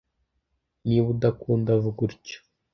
[0.85, 2.37] Niba udakunda vuga utyo